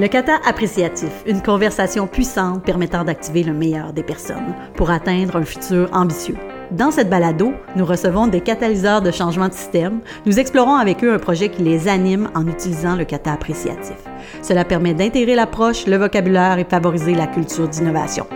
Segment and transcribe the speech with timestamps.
[0.00, 5.44] Le kata appréciatif, une conversation puissante permettant d'activer le meilleur des personnes pour atteindre un
[5.44, 6.36] futur ambitieux.
[6.70, 9.98] Dans cette balado, nous recevons des catalyseurs de changement de système.
[10.24, 13.96] Nous explorons avec eux un projet qui les anime en utilisant le kata appréciatif.
[14.40, 18.28] Cela permet d'intégrer l'approche, le vocabulaire et favoriser la culture d'innovation.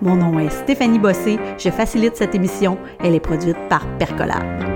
[0.00, 2.78] Mon nom est Stéphanie Bossé, je facilite cette émission.
[3.04, 4.69] Elle est produite par Percolab.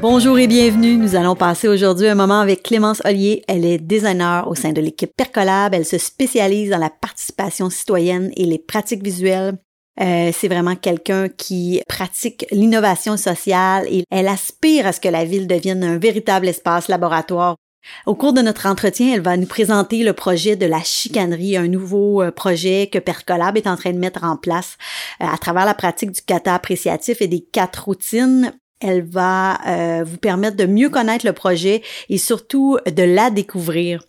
[0.00, 0.96] Bonjour et bienvenue.
[0.96, 3.42] Nous allons passer aujourd'hui un moment avec Clémence Ollier.
[3.48, 5.74] Elle est designer au sein de l'équipe Percolab.
[5.74, 9.58] Elle se spécialise dans la participation citoyenne et les pratiques visuelles.
[10.00, 15.24] Euh, c'est vraiment quelqu'un qui pratique l'innovation sociale et elle aspire à ce que la
[15.24, 17.56] ville devienne un véritable espace laboratoire
[18.06, 21.68] au cours de notre entretien, elle va nous présenter le projet de la chicanerie, un
[21.68, 24.76] nouveau euh, projet que Percolab est en train de mettre en place
[25.22, 30.04] euh, à travers la pratique du kata appréciatif et des quatre routines elle va euh,
[30.04, 34.02] vous permettre de mieux connaître le projet et surtout de la découvrir,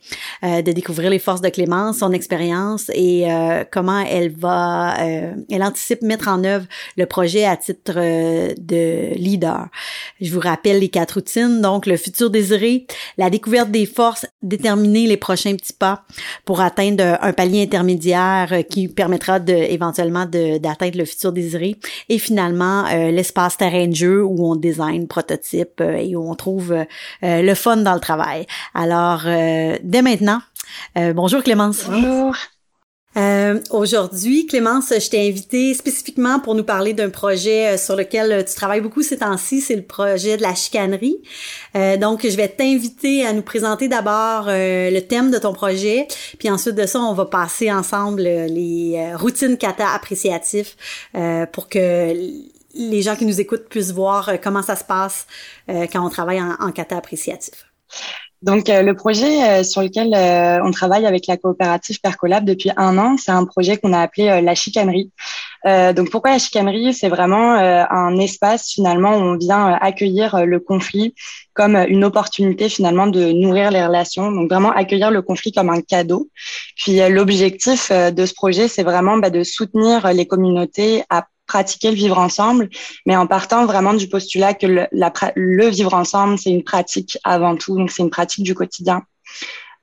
[0.44, 5.64] euh, de découvrir les forces de Clémence, son expérience et euh, comment elle va, elle
[5.64, 6.66] anticipe mettre en œuvre
[6.98, 9.68] le projet à titre de leader.
[10.22, 12.86] Je vous rappelle les quatre routines, donc le futur désiré,
[13.18, 16.04] la découverte des forces, déterminer les prochains petits pas
[16.46, 21.76] pour atteindre un palier intermédiaire qui permettra de, éventuellement d'atteindre le futur désiré
[22.10, 26.72] et finalement l'espace terrain de jeu où on design, prototype euh, et où on trouve
[26.72, 26.86] euh,
[27.22, 28.46] le fun dans le travail.
[28.74, 30.40] Alors, euh, dès maintenant,
[30.96, 31.86] bonjour Clémence.
[31.90, 32.36] Bonjour.
[33.72, 38.80] Aujourd'hui, Clémence, je t'ai invitée spécifiquement pour nous parler d'un projet sur lequel tu travailles
[38.80, 41.18] beaucoup ces temps-ci, c'est le projet de la chicanerie.
[42.00, 46.76] donc, je vais t'inviter à nous présenter d'abord le thème de ton projet, puis ensuite
[46.76, 50.78] de ça, on va passer ensemble les routines kata appréciatifs
[51.52, 52.14] pour que
[52.74, 55.28] les gens qui nous écoutent puissent voir euh, comment ça se passe
[55.70, 57.66] euh, quand on travaille en, en kata appréciatif.
[58.42, 60.14] Donc, euh, le projet sur lequel
[60.64, 64.42] on travaille avec la coopérative Percolab depuis un an, c'est un projet qu'on a appelé
[64.42, 65.12] la chicanerie.
[65.66, 66.94] donc, pourquoi la chicanerie?
[66.94, 71.14] C'est vraiment un espace finalement où on vient accueillir le conflit
[71.54, 74.32] comme une opportunité finalement de nourrir les relations.
[74.32, 76.30] Donc, vraiment accueillir le conflit comme un cadeau.
[76.78, 81.96] Puis, l'objectif de ce projet, c'est vraiment bah, de soutenir les communautés à pratiquer le
[81.96, 82.70] vivre ensemble,
[83.06, 84.88] mais en partant vraiment du postulat que le,
[85.36, 89.04] le vivre ensemble, c'est une pratique avant tout, donc c'est une pratique du quotidien.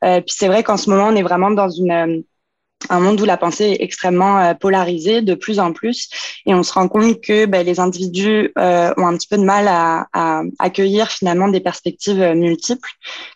[0.05, 2.21] Euh, puis c'est vrai qu'en ce moment, on est vraiment dans une euh,
[2.91, 6.09] un monde où la pensée est extrêmement euh, polarisée de plus en plus
[6.45, 9.45] et on se rend compte que ben, les individus euh, ont un petit peu de
[9.45, 10.07] mal à,
[10.59, 12.89] accueillir finalement des perspectives euh, multiples.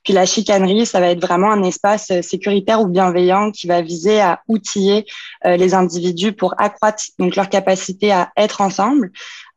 [0.05, 4.21] Puis la chicanerie, ça va être vraiment un espace sécuritaire ou bienveillant qui va viser
[4.21, 5.07] à outiller
[5.45, 9.11] les individus pour accroître donc leur capacité à être ensemble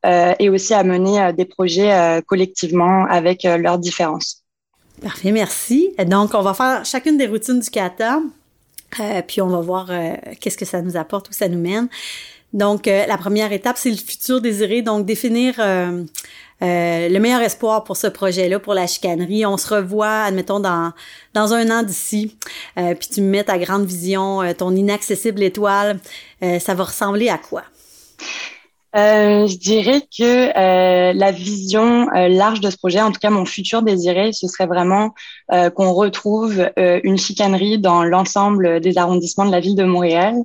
[0.06, 4.44] et aussi à mener des projets collectivement avec leurs différences.
[5.02, 5.94] Parfait, merci.
[6.06, 8.20] Donc, on va faire chacune des routines du kata
[9.00, 11.88] euh, puis on va voir euh, qu'est-ce que ça nous apporte, où ça nous mène.
[12.54, 14.82] Donc, euh, la première étape, c'est le futur désiré.
[14.82, 19.46] Donc, définir le meilleur espoir pour ce projet-là, pour la chicanerie.
[19.46, 20.94] On se revoit, admettons, dans,
[21.34, 22.38] dans un an d'ici.
[22.76, 26.00] puis tu me mets ta grande vision, ton inaccessible étoile.
[26.42, 27.64] ça va ressembler à quoi?
[28.96, 33.32] Euh, je dirais que euh, la vision euh, large de ce projet, en tout cas
[33.32, 35.16] mon futur désiré, ce serait vraiment
[35.52, 40.36] euh, qu'on retrouve euh, une chicanerie dans l'ensemble des arrondissements de la ville de Montréal.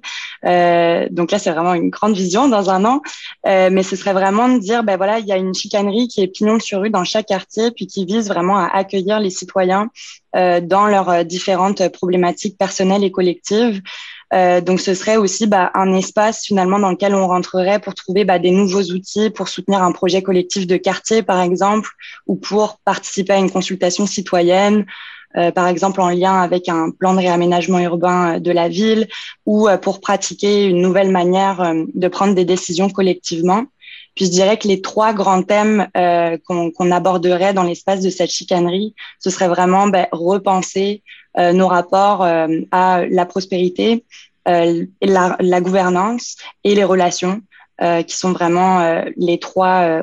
[1.10, 3.02] donc là, c'est vraiment une grande vision dans un an,
[3.44, 6.28] mais ce serait vraiment de dire, ben voilà, il y a une chicanerie qui est
[6.28, 9.88] pignon sur rue dans chaque quartier, puis qui vise vraiment à accueillir les citoyens
[10.34, 13.82] dans leurs différentes problématiques personnelles et collectives.
[14.34, 18.24] Euh, donc, ce serait aussi bah, un espace finalement dans lequel on rentrerait pour trouver
[18.24, 21.90] bah, des nouveaux outils pour soutenir un projet collectif de quartier, par exemple,
[22.26, 24.84] ou pour participer à une consultation citoyenne.
[25.36, 29.08] Euh, par exemple en lien avec un plan de réaménagement urbain euh, de la ville
[29.44, 33.64] ou pour pratiquer une nouvelle manière de prendre des décisions collectivement.
[34.16, 35.86] Puis je dirais que les trois grands thèmes
[36.46, 42.22] qu'on aborderait dans l'espace de cette chicanerie, ce serait vraiment ben, repenser euh, nos rapports
[42.24, 44.04] euh, à la prospérité,
[44.48, 47.42] euh, la, la, gouvernance et les relations,
[48.08, 50.02] qui sont vraiment les trois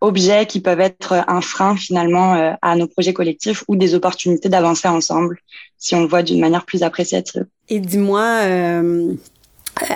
[0.00, 4.86] objets qui peuvent être un frein finalement à nos projets collectifs ou des opportunités d'avancer
[4.86, 5.40] ensemble,
[5.78, 7.44] si on le voit d'une manière plus appréciative.
[7.68, 8.42] Et dis-moi,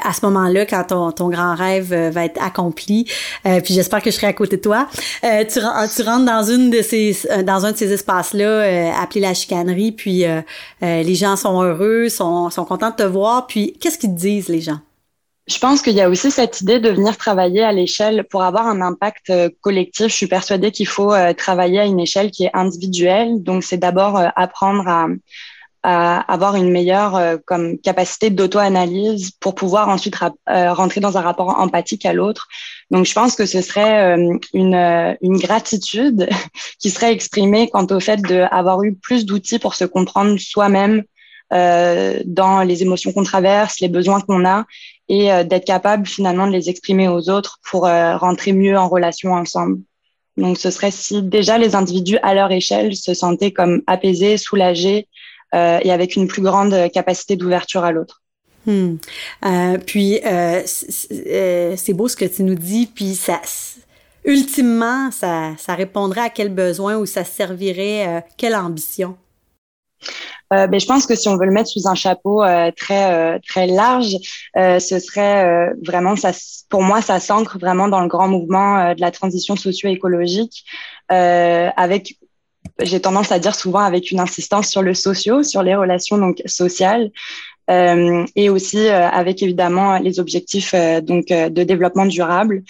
[0.05, 3.07] à ce moment-là, quand ton, ton, grand rêve euh, va être accompli,
[3.47, 4.89] euh, puis j'espère que je serai à côté de toi,
[5.25, 9.35] euh, tu, tu, rentres dans une de ces, dans un de ces espaces-là, appelé la
[9.35, 10.25] chicanerie, puis
[10.81, 14.49] les gens sont heureux, sont, sont contents de te voir, puis qu'est-ce qu'ils te disent
[14.49, 14.79] les gens?
[15.49, 18.69] Je pense qu'il y a aussi cette idée de venir travailler à l'échelle pour avoir
[18.69, 20.07] un impact euh, collectif.
[20.07, 23.43] Je suis persuadée qu'il faut euh, travailler à une échelle qui est individuelle.
[23.43, 25.09] Donc, c'est d'abord euh, apprendre à,
[25.83, 32.07] à, avoir une meilleure comme capacité d'auto-analyse pour pouvoir ensuite rentrer dans un rapport empathique
[32.07, 32.49] à l'autre.
[32.91, 34.17] Donc, je pense que ce serait
[34.53, 36.29] une, une gratitude
[36.79, 41.03] qui serait exprimée quant au fait d'avoir eu plus d'outils pour se comprendre soi-même
[41.53, 44.65] euh, dans les émotions qu'on traverse, les besoins qu'on a,
[45.11, 48.89] et euh, d'être capable finalement de les exprimer aux autres pour euh, rentrer mieux en
[48.89, 49.81] relation ensemble.
[50.39, 55.09] Donc, ce serait si déjà les individus à leur échelle se sentaient comme apaisés, soulagés
[55.53, 58.23] et avec une plus grande capacité d'ouverture à l'autre.
[58.65, 58.97] Hmm.
[59.87, 60.21] puis
[60.67, 63.41] c'est beau ce que tu nous dis, puis ça,
[64.25, 69.17] ultimement, ça, ça répondrait à quel besoin ou ça servirait, quelle ambition?
[70.53, 73.13] Euh, ben, je pense que si on veut le mettre sous un chapeau euh, très
[73.15, 74.17] euh, très large,
[74.55, 76.33] ce serait vraiment ça.
[76.69, 80.65] Pour moi, ça s'ancre vraiment dans le grand mouvement de la transition socio-écologique,
[81.09, 82.17] avec
[82.81, 86.43] j'ai tendance à dire souvent avec une insistance sur le socio, sur les relations donc
[86.47, 87.11] sociales,
[87.71, 92.65] euh, et aussi euh, avec évidemment les objectifs euh, donc de développement durable.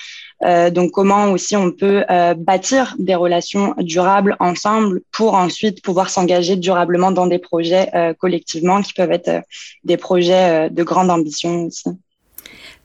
[0.72, 2.04] donc comment aussi on peut
[2.36, 7.86] bâtir des relations durables ensemble pour ensuite pouvoir s'engager durablement dans des projets
[8.18, 9.44] collectivement qui peuvent être
[9.84, 11.90] des projets de grande ambition aussi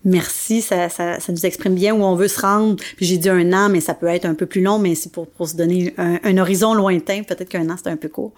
[0.03, 2.75] merci, ça, ça, ça, nous exprime bien où on veut se rendre.
[2.95, 5.11] Puis j'ai dit un an, mais ça peut être un peu plus long, mais c'est
[5.11, 7.23] pour, pour se donner un, un horizon lointain.
[7.23, 8.33] Peut-être qu'un an, c'est un peu court.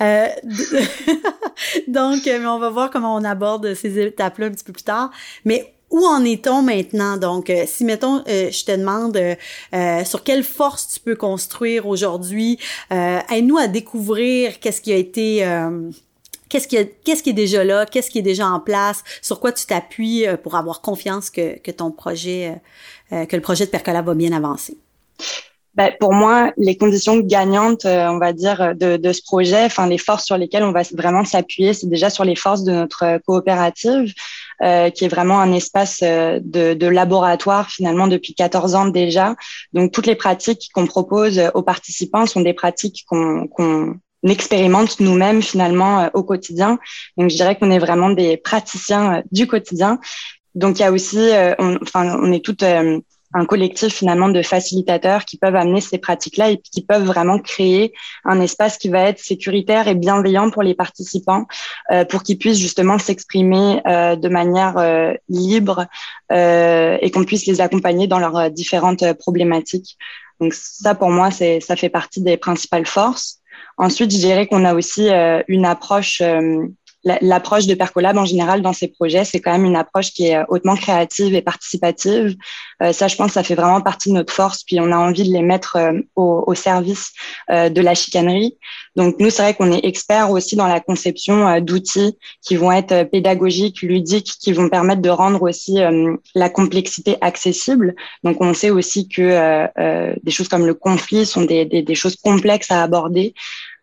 [0.00, 0.26] Euh,
[1.88, 4.84] donc, euh, mais on va voir comment on aborde ces étapes-là un petit peu plus
[4.84, 5.10] tard.
[5.44, 7.18] Mais où en est-on maintenant?
[7.18, 11.86] Donc, euh, si, mettons, euh, je te demande euh, sur quelle force tu peux construire
[11.86, 12.58] aujourd'hui,
[12.90, 15.44] aide-nous à découvrir qu'est-ce qui a été
[16.52, 16.76] Qu'est-ce qui,
[17.30, 17.86] est déjà là?
[17.86, 19.02] Qu'est-ce qui est déjà en place?
[19.22, 22.52] Sur quoi tu t'appuies euh, pour avoir confiance que, ton projet,
[23.10, 24.76] euh, euh, que le projet de Percola va bien avancer?
[25.74, 30.26] Ben, pour moi, les conditions gagnantes, on va dire, de, ce projet, enfin les forces
[30.26, 34.12] sur lesquelles on va vraiment s'appuyer, c'est déjà sur les forces de notre coopérative,
[34.60, 39.34] qui est vraiment un espace de, laboratoire finalement depuis 14 ans déjà.
[39.72, 43.48] Donc toutes les pratiques qu'on propose aux participants sont des pratiques qu'on
[44.30, 46.78] expérimente nous-mêmes finalement euh, au quotidien.
[47.16, 49.98] Donc je dirais qu'on est vraiment des praticiens euh, du quotidien.
[50.54, 52.56] Donc il y a aussi, euh, on, enfin on est tout
[53.34, 57.94] un collectif finalement de facilitateurs qui peuvent amener ces pratiques-là et qui peuvent vraiment créer
[58.26, 61.46] un espace qui va être sécuritaire et bienveillant pour les participants,
[62.10, 64.76] pour qu'ils puissent justement s'exprimer de manière
[65.30, 65.86] libre
[66.30, 69.96] et qu'on puisse les accompagner dans leurs différentes problématiques.
[70.38, 73.41] Donc ça, pour moi, c'est ça fait partie des principales forces.
[73.82, 76.68] Ensuite, je dirais qu'on a aussi euh, une approche, euh,
[77.02, 80.36] l'approche de Percolab en général dans ces projets, c'est quand même une approche qui est
[80.36, 82.36] euh, hautement créative et participative.
[82.92, 84.62] ça, je pense, ça fait vraiment partie de notre force.
[84.62, 85.76] Puis on a envie de les mettre
[86.14, 87.12] au, au, service
[87.48, 88.56] de la chicanerie.
[88.96, 93.04] Donc nous, c'est vrai qu'on est experts aussi dans la conception d'outils qui vont être
[93.04, 95.78] pédagogiques, ludiques, qui vont permettre de rendre aussi
[96.34, 97.94] la complexité accessible.
[98.24, 99.68] Donc on sait aussi que
[100.24, 103.32] des choses comme le conflit sont des, des, des choses complexes à aborder.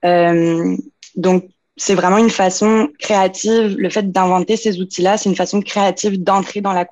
[0.05, 0.75] Euh,
[1.15, 1.49] donc,
[1.79, 3.77] c'est vraiment une façon créative.
[3.77, 6.85] Le fait d'inventer ces outils-là, c'est une façon créative d'entrer dans la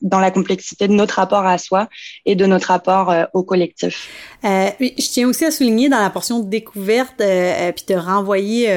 [0.00, 1.88] dans la complexité de notre rapport à soi
[2.24, 4.08] et de notre rapport euh, au collectif.
[4.44, 8.74] Euh, je tiens aussi à souligner dans la portion de découverte, euh, puis de renvoyer.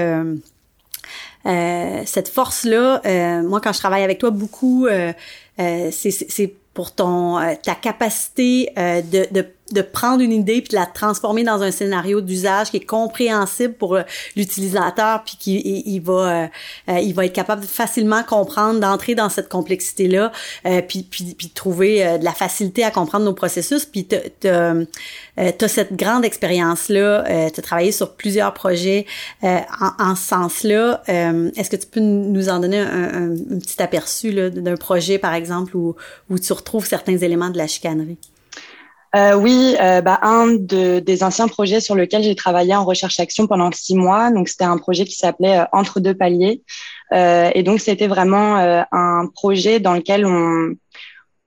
[1.46, 3.01] Cette force-là,
[3.44, 4.88] moi, quand je travaille avec toi beaucoup,
[5.58, 11.63] c'est pour ton ta capacité de de prendre une idée puis de la transformer dans
[11.63, 14.03] un scénario d'usage qui est compréhensible pour euh,
[14.36, 16.48] l'utilisateur puis qui il, va euh,
[16.89, 20.31] euh, il va être capable de facilement comprendre d'entrer dans cette complexité là
[20.88, 23.86] puis, puis puis trouver de la facilité à comprendre nos processus.
[23.86, 29.05] Puis tu as cette grande expérience là tu as travaillé sur plusieurs projets
[29.41, 34.34] en, en, ce sens-là est-ce que tu peux nous en donner un, un, petit aperçu
[34.34, 35.95] d'un projet par exemple où
[36.29, 38.17] où tu retrouves certains éléments de la chicanerie?
[39.15, 43.48] Euh, oui, euh, bah, un de, des anciens projets sur lequel j'ai travaillé en recherche-action
[43.48, 44.31] pendant six mois.
[44.31, 46.62] Donc, c'était un projet qui s'appelait euh, Entre deux paliers.
[47.13, 48.55] et donc, c'était vraiment
[48.91, 50.75] un projet dans lequel on,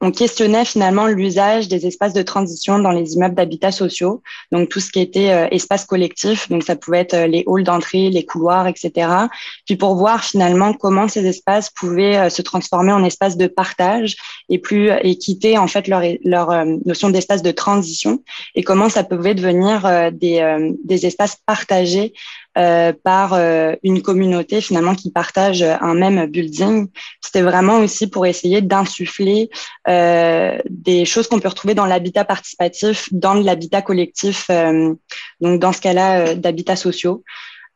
[0.01, 4.79] on questionnait finalement l'usage des espaces de transition dans les immeubles d'habitat sociaux, donc tout
[4.79, 8.25] ce qui était euh, espace collectif, donc ça pouvait être euh, les halls d'entrée, les
[8.25, 9.11] couloirs, etc.
[9.67, 14.17] Puis pour voir finalement comment ces espaces pouvaient euh, se transformer en espaces de partage
[14.49, 18.23] et plus et quitter en fait leur, leur notion d'espace de transition
[18.55, 22.13] et comment ça pouvait devenir des, des espaces partagés
[23.05, 23.39] par
[23.83, 26.89] une communauté finalement qui partage un même building.
[27.21, 29.51] C'était vraiment aussi pour essayer d'insuffler
[29.87, 34.51] des choses qu'on peut retrouver dans l'habitat participatif, dans l'habitat collectif,
[35.41, 37.23] donc dans ce cas-là d'habitats sociaux.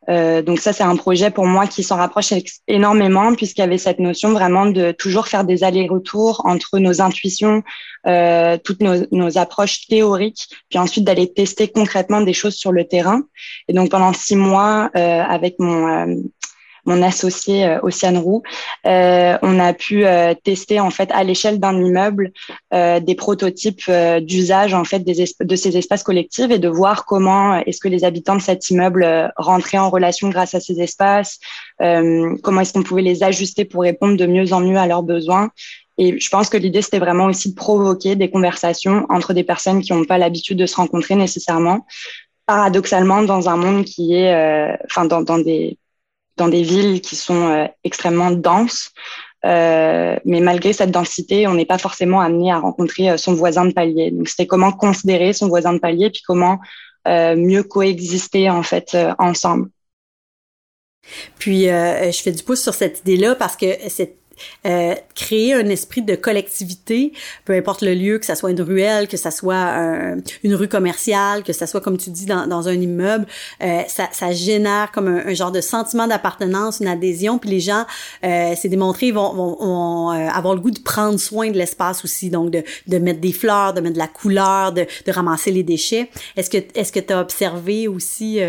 [0.08, 2.32] Euh, donc ça, c'est un projet pour moi qui s'en rapproche
[2.66, 7.62] énormément puisqu'il y avait cette notion vraiment de toujours faire des allers-retours entre nos intuitions,
[8.06, 12.86] euh, toutes nos, nos, approches théoriques, puis ensuite d'aller tester concrètement des choses sur le
[12.86, 13.22] terrain.
[13.68, 16.14] Et donc pendant six mois, euh, avec mon euh,
[16.84, 18.42] mon associé euh, Océane Roux,
[18.86, 22.32] euh, on a pu euh, tester en fait à l'échelle d'un immeuble
[22.72, 27.80] des prototypes d'usage en fait des de ces espaces collectifs et de voir comment est-ce
[27.80, 31.38] que les habitants de cet immeuble rentraient en relation grâce à ces espaces,
[31.78, 35.50] comment est-ce qu'on pouvait les ajuster pour répondre de mieux en mieux à leurs besoins.
[35.98, 39.82] Et je pense que l'idée, c'était vraiment aussi de provoquer des conversations entre des personnes
[39.82, 41.86] qui n'ont pas l'habitude de se rencontrer nécessairement.
[42.46, 45.78] Paradoxalement, dans un monde qui est, enfin, dans, dans des
[46.36, 48.90] dans des villes qui sont euh, extrêmement denses.
[49.44, 53.64] Euh, mais malgré cette densité, on n'est pas forcément amené à rencontrer euh, son voisin
[53.64, 54.10] de palier.
[54.10, 56.58] Donc, c'était comment considérer son voisin de palier, puis comment
[57.04, 59.68] mieux coexister en fait ensemble.
[61.40, 64.21] Puis, je fais du pouce sur cette idée-là parce que cette
[64.66, 67.12] euh, créer un esprit de collectivité,
[67.44, 69.72] peu importe le lieu, que ça soit une ruelle, que ça soit
[70.42, 73.26] une rue commerciale, que ça soit comme tu dis dans, un immeuble,
[73.62, 77.84] euh, ça, ça, génère comme un, genre de sentiment d'appartenance, une adhésion, puis les gens,
[78.24, 82.04] euh, c'est démontré, vont, vont, vont euh, avoir le goût de prendre soin de l'espace
[82.04, 85.50] aussi, donc de, de mettre des fleurs, de mettre de la couleur, de, de ramasser
[85.50, 86.10] les déchets.
[86.36, 88.40] Est-ce que est-ce que tu as observé aussi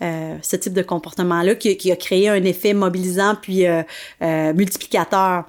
[0.00, 3.82] euh, ce type de comportement-là qui, qui, a créé un effet mobilisant puis euh,
[4.22, 5.44] euh, multiplicateur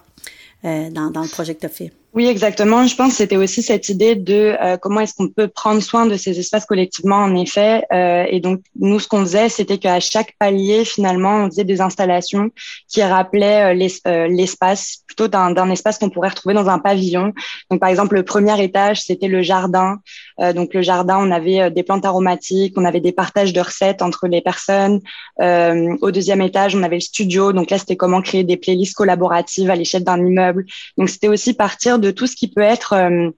[0.63, 1.91] dans, le projet que tu.
[2.11, 2.87] Oui, exactement.
[2.87, 6.07] Je pense que c'était aussi cette idée de euh, comment est-ce qu'on peut prendre soin
[6.07, 7.85] de ces espaces collectivement, en effet.
[7.93, 11.81] Euh, et donc, nous, ce qu'on faisait, c'était qu'à chaque palier, finalement, on faisait des
[11.81, 12.49] installations
[12.87, 17.31] qui rappelaient euh, l'espace, plutôt d'un espace qu'on pourrait retrouver dans un pavillon.
[17.69, 19.99] Donc, par exemple, le premier étage, c'était le jardin.
[20.55, 24.27] donc, le jardin, on avait des plantes aromatiques, on avait des partages de recettes entre
[24.27, 25.01] les personnes.
[25.39, 27.53] au deuxième étage, on avait le studio.
[27.53, 30.65] Donc là, c'était comment créer des playlists collaboratives à l'échelle d'un immeuble.
[30.97, 33.29] Donc, c'était aussi partir de tout ce qui peut être euh,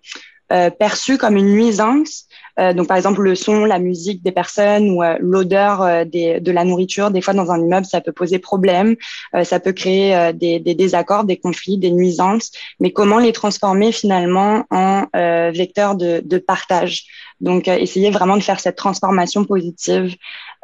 [0.52, 2.26] euh, perçu comme une nuisance.
[2.60, 7.10] Euh, donc, par exemple, le son, la musique des personnes ou l'odeur de la nourriture.
[7.10, 8.96] Des fois, dans un immeuble, ça peut poser problème.
[9.44, 12.52] ça peut créer des, désaccords, des conflits, des nuisances.
[12.82, 15.06] Mais comment les transformer finalement en
[15.54, 17.06] vecteur de, de, partage?
[17.40, 20.14] Donc, essayer vraiment de faire cette transformation positive.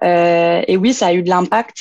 [0.03, 1.77] et oui, ça a eu de l'impact.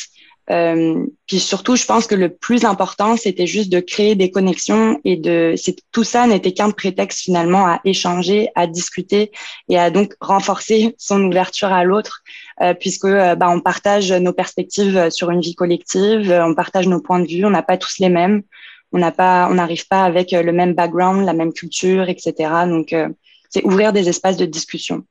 [0.51, 5.01] Euh, puis surtout, je pense que le plus important, c'était juste de créer des connexions
[5.05, 5.55] et de
[5.93, 9.33] tout ça n'était qu'un prétexte finalement à échanger, à discuter
[9.69, 12.23] et à donc renforcer son ouverture à l'autre,
[12.61, 17.01] euh, puisque euh, bah, on partage nos perspectives sur une vie collective, on partage nos
[17.01, 18.43] points de vue, on n'a pas tous les mêmes,
[18.93, 22.51] on n'a pas, on n'arrive pas avec le même background, la même culture, etc.
[22.67, 22.95] Donc
[23.51, 25.05] c'est ouvrir des espaces de discussion.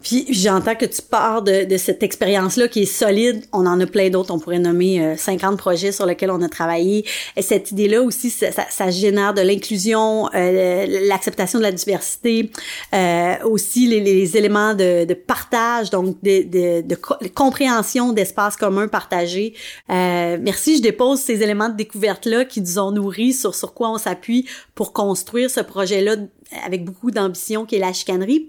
[0.00, 3.44] Puis j'entends que tu pars de, de cette expérience-là qui est solide.
[3.52, 4.32] On en a plein d'autres.
[4.32, 7.04] On pourrait nommer 50 euh, projets sur lesquels on a travaillé.
[7.36, 12.50] Et cette idée-là aussi, ça, ça, génère de l'inclusion, euh, l'acceptation de la diversité,
[12.94, 18.88] euh, aussi les, les, éléments de, de, partage, donc de, de, de compréhension d'espaces communs
[18.88, 19.54] partagés.
[19.90, 23.90] Euh, merci, je dépose ces éléments de découverte-là qui nous ont nourris sur, sur quoi
[23.90, 26.16] on s'appuie pour construire ce projet-là
[26.64, 28.48] avec beaucoup d'ambition qui est la chicanerie.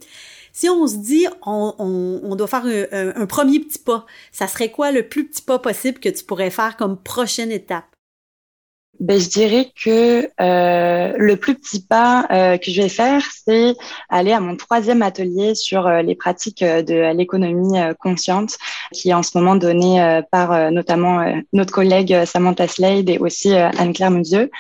[0.60, 5.08] Si on se dit on, doit faire un, premier petit pas, ça serait quoi le
[5.08, 7.86] plus petit pas possible que tu pourrais faire comme prochaine étape?
[9.00, 13.74] Ben, je dirais que euh, le plus petit pas euh, que je vais faire, c'est
[14.10, 18.58] aller à mon troisième atelier sur euh, les pratiques de l'économie consciente,
[18.92, 24.12] qui est en ce moment donné par notamment notre collègue Samantha Slade et aussi Anne-Claire
[24.12, 24.52] Musieux.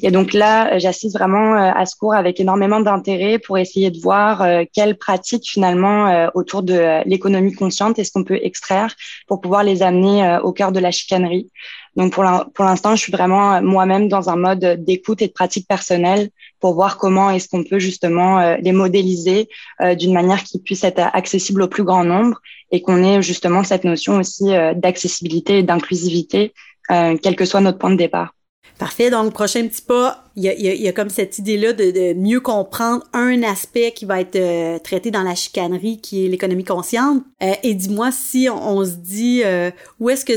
[0.00, 4.46] Et donc là, j'assiste vraiment à ce cours avec énormément d'intérêt pour essayer de voir
[4.72, 8.94] quelles pratiques finalement autour de l'économie consciente est-ce qu'on peut extraire
[9.26, 11.50] pour pouvoir les amener au cœur de la chicanerie.
[11.98, 15.66] Donc pour l'instant, je suis vraiment euh, moi-même dans un mode d'écoute et de pratique
[15.66, 19.48] personnelle pour voir comment est-ce qu'on peut justement euh, les modéliser
[19.80, 22.40] euh, d'une manière qui puisse être accessible au plus grand nombre
[22.70, 24.44] et qu'on ait justement cette notion aussi
[24.76, 26.52] d'accessibilité et d'inclusivité,
[26.88, 28.34] quel que soit notre point de départ.
[28.78, 29.10] Parfait.
[29.10, 33.42] Donc, prochain petit pas, il y a, comme cette idée-là de, de, mieux comprendre un
[33.42, 37.24] aspect qui va être euh, traité dans la chicanerie, qui est l'économie consciente.
[37.42, 40.32] Euh, et dis-moi si on, se dit euh, où est-ce que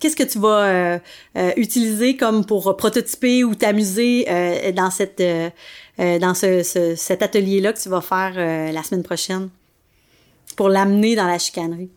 [0.00, 0.98] qu'est-ce que tu vas
[1.56, 4.26] utiliser comme pour prototyper ou t'amuser
[4.74, 5.22] dans cette
[5.98, 8.34] dans ce, cet atelier-là que tu vas faire
[8.72, 9.50] la semaine prochaine
[10.56, 11.90] pour l'amener dans la chicanerie?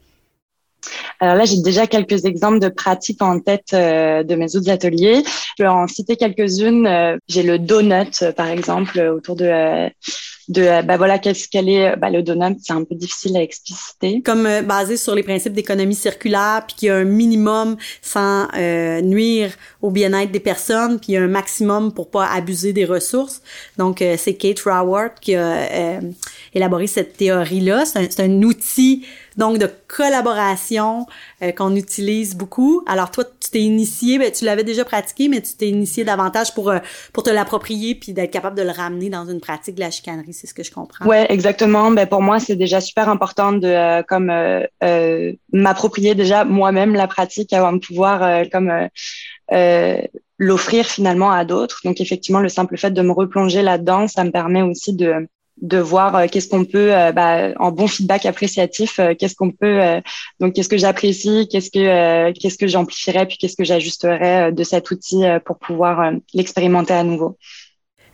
[1.20, 5.24] Alors là, j'ai déjà quelques exemples de pratiques en tête de mes autres ateliers.
[5.58, 7.20] Je vais en citer quelques-unes.
[7.28, 9.90] j'ai le donut, par exemple, autour de
[10.48, 13.42] de euh, bah voilà qu'est-ce qu'elle est bah, le donut c'est un peu difficile à
[13.42, 17.76] expliciter comme euh, basé sur les principes d'économie circulaire puis qu'il y a un minimum
[18.02, 23.42] sans euh, nuire au bien-être des personnes puis un maximum pour pas abuser des ressources
[23.78, 26.00] donc c'est Kate Raworth qui a
[26.58, 29.06] élaboré cette théorie là c'est un, un outil
[29.38, 31.06] donc de collaboration
[31.42, 32.84] euh, qu'on utilise beaucoup.
[32.88, 36.54] Alors toi, tu t'es initié, ben, tu l'avais déjà pratiqué, mais tu t'es initié davantage
[36.54, 36.80] pour euh,
[37.14, 40.34] pour te l'approprier puis d'être capable de le ramener dans une pratique de la chicanerie,
[40.34, 41.06] c'est ce que je comprends.
[41.06, 41.92] Ouais, exactement.
[41.92, 44.32] Ben pour moi, c'est déjà super important de euh, comme
[45.54, 48.72] m'approprier déjà moi-même la pratique avant de pouvoir comme
[50.40, 51.82] l'offrir finalement à d'autres.
[51.84, 55.28] Donc effectivement, le simple fait de me replonger là-dedans, ça me permet aussi de
[55.62, 59.52] de voir euh, qu'est-ce qu'on peut euh, bah, en bon feedback appréciatif euh, qu'est-ce qu'on
[59.52, 59.80] peut
[60.40, 64.92] donc qu'est-ce que j'apprécie qu'est-ce que qu'est-ce que j'amplifierais puis qu'est-ce que j'ajusterais de cet
[64.92, 67.38] outil pour pouvoir l'expérimenter à nouveau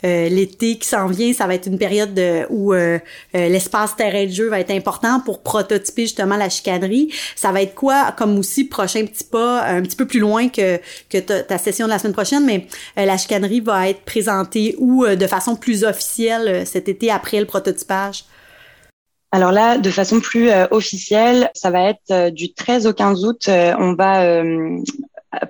[0.05, 2.19] euh, l'été qui s'en vient, ça va être une période
[2.50, 3.00] où euh,
[3.36, 7.13] euh, l'espace terrain de jeu va être important pour prototyper justement la chicanerie.
[7.36, 10.79] Ça va être quoi comme aussi prochain petit pas, un petit peu plus loin que,
[11.10, 12.67] que ta, session de la semaine prochaine, mais
[12.98, 18.25] la chicanerie va être présentée ou de façon plus officielle cet été après le prototypage?
[19.31, 23.43] Alors là, de façon plus officielle, ça va être du 13 au 15 août.
[23.48, 24.43] on va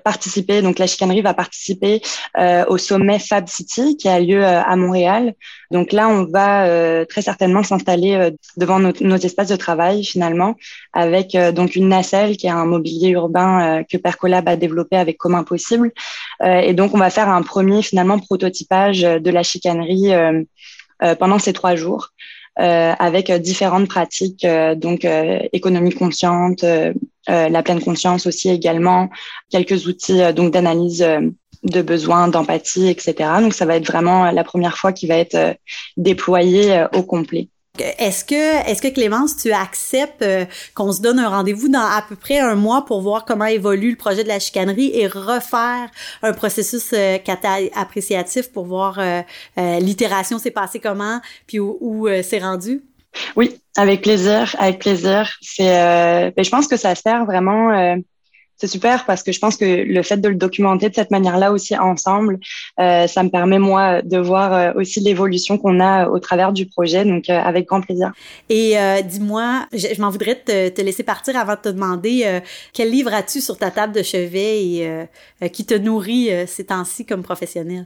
[0.03, 2.01] participer, donc la chicanerie va participer
[2.37, 5.33] euh, au sommet Fab City qui a lieu euh, à Montréal.
[5.71, 10.55] Donc là, on va euh, très certainement s'installer devant nos, espaces de travail finalement,
[10.93, 15.43] avec donc une nacelle qui est un mobilier urbain que Percolab a développé avec Commun
[15.43, 15.91] Possible.
[16.43, 20.11] et donc on va faire un premier finalement prototypage de la chicanerie
[21.19, 22.11] pendant ces trois jours.
[22.59, 25.07] Euh, avec différentes pratiques, euh, donc
[25.53, 26.63] économie consciente,
[27.29, 29.09] euh, la pleine conscience aussi également,
[29.49, 31.21] quelques outils euh, donc d'analyse euh,
[31.63, 33.15] de besoins, d'empathie, etc.
[33.39, 35.55] Donc ça va être vraiment la première fois qui va être
[35.95, 37.47] déployé au complet.
[37.79, 40.25] Est-ce que, est-ce que Clémence, tu acceptes
[40.75, 43.91] qu'on se donne un rendez-vous dans à peu près un mois pour voir comment évolue
[43.91, 45.89] le projet de la chicanerie et refaire
[46.21, 46.93] un processus
[47.73, 48.99] appréciatif pour voir
[49.55, 52.83] l'itération s'est passée comment, puis où, où c'est rendu?
[53.35, 55.31] Oui, avec plaisir, avec plaisir.
[55.41, 57.71] C'est, euh, ben, je pense que ça sert vraiment.
[57.71, 57.95] Euh,
[58.57, 61.51] c'est super parce que je pense que le fait de le documenter de cette manière-là
[61.51, 62.39] aussi ensemble,
[62.79, 66.65] euh, ça me permet moi de voir euh, aussi l'évolution qu'on a au travers du
[66.67, 67.03] projet.
[67.03, 68.13] Donc euh, avec grand plaisir.
[68.49, 72.39] Et dis-moi, je, m'en voudrais te, te, laisser partir avant de te demander
[72.73, 74.61] quel livre as-tu sur ta table de chevet
[75.41, 77.85] et qui te nourrit ces temps-ci comme professionnel?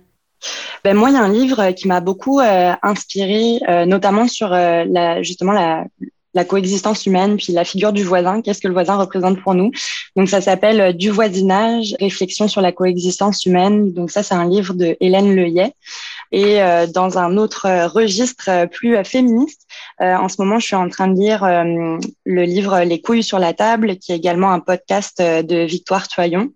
[0.84, 4.54] Ben moi, il y a un livre qui m'a beaucoup euh, inspiré, euh, notamment sur
[4.54, 5.86] euh, la, justement la,
[6.34, 9.72] la coexistence humaine, puis la figure du voisin, qu'est-ce que le voisin représente pour nous.
[10.16, 13.92] Donc ça s'appelle Du voisinage, réflexion sur la coexistence humaine.
[13.94, 15.74] Donc ça, c'est un livre de Hélène Leuillet.
[16.34, 16.60] Et
[16.94, 19.66] dans un autre registre plus féministe,
[20.00, 23.54] en ce moment, je suis en train de lire le livre Les couilles sur la
[23.54, 26.50] table, qui est également un podcast de Victoire Toyon.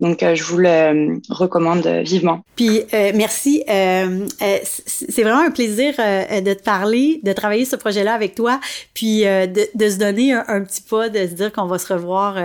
[0.00, 2.40] Donc, euh, je vous le euh, recommande vivement.
[2.56, 3.62] Puis, euh, merci.
[3.66, 8.60] c'est vraiment un plaisir de te parler, de travailler ce projet-là avec toi,
[8.94, 12.36] puis de, de, se donner un, petit pas, de se dire qu'on va se revoir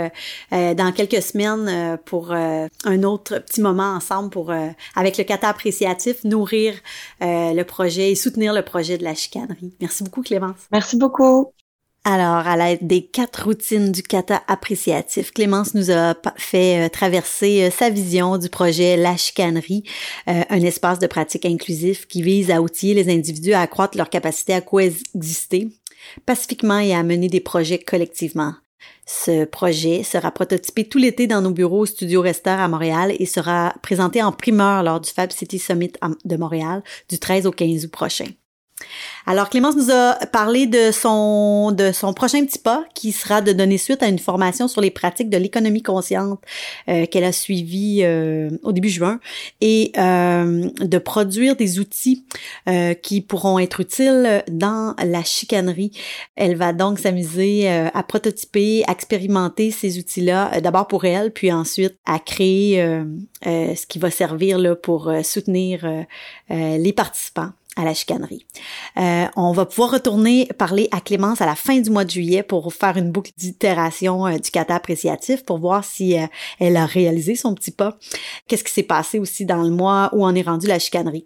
[0.51, 4.53] dans quelques semaines pour un autre petit moment ensemble pour,
[4.95, 6.73] avec le kata appréciatif, nourrir
[7.21, 9.73] le projet et soutenir le projet de la chicanerie.
[9.81, 10.67] Merci beaucoup, Clémence.
[10.71, 11.51] Merci beaucoup.
[12.07, 17.63] Alors, à l'aide des quatre routines du kata appréciatif, Clémence nous a fait euh, traverser
[17.63, 19.83] euh, sa vision du projet La Chicanerie,
[20.27, 24.11] euh, un espace de pratique inclusif qui vise à outiller les individus à accroître leur
[24.11, 25.69] capacité à coexister
[26.27, 28.53] pacifiquement et à mener des projets collectivement.
[29.07, 33.25] Ce projet sera prototypé tout l'été dans nos bureaux au Studio Rester à Montréal et
[33.25, 37.85] sera présenté en primeur lors du Fab City Summit de Montréal du 13 au 15
[37.85, 38.27] août prochain.
[39.27, 43.53] Alors Clémence nous a parlé de son de son prochain petit pas qui sera de
[43.53, 46.39] donner suite à une formation sur les pratiques de l'économie consciente
[46.89, 49.19] euh, qu'elle a suivi euh, au début juin
[49.61, 52.25] et euh, de produire des outils
[53.01, 55.91] qui pourront être utiles dans la chicanerie.
[56.35, 61.95] Elle va donc s'amuser à prototyper, à expérimenter ces outils-là d'abord pour elle puis ensuite
[62.05, 62.83] à créer
[63.43, 65.87] ce qui va servir là pour soutenir
[66.49, 68.45] les participants à la chicanerie.
[68.97, 72.43] Euh, on va pouvoir retourner parler à Clémence à la fin du mois de juillet
[72.43, 76.25] pour faire une boucle d'itération euh, du kata appréciatif pour voir si euh,
[76.59, 77.97] elle a réalisé son petit pas.
[78.47, 80.09] Qu'est-ce qui s'est passé aussi dans le mois?
[80.13, 81.25] Où on est rendu la chicanerie?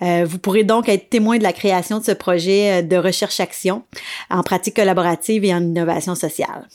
[0.00, 3.82] vous pourrez donc être témoin de la création de ce projet de recherche-action
[4.30, 6.66] en pratique collaborative et en innovation sociale.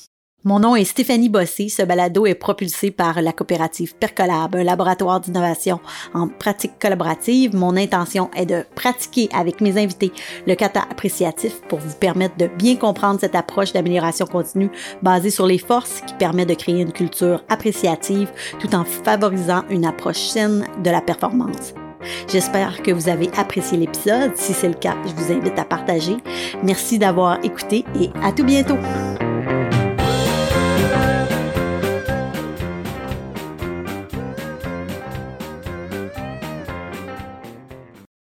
[0.45, 1.69] Mon nom est Stéphanie Bossé.
[1.69, 5.79] Ce balado est propulsé par la coopérative Percolab, un laboratoire d'innovation
[6.13, 7.55] en pratique collaborative.
[7.55, 10.11] Mon intention est de pratiquer avec mes invités
[10.45, 14.69] le kata appréciatif pour vous permettre de bien comprendre cette approche d'amélioration continue
[15.01, 18.29] basée sur les forces qui permet de créer une culture appréciative
[18.59, 21.73] tout en favorisant une approche saine de la performance.
[22.27, 24.35] J'espère que vous avez apprécié l'épisode.
[24.35, 26.17] Si c'est le cas, je vous invite à partager.
[26.63, 28.77] Merci d'avoir écouté et à tout bientôt.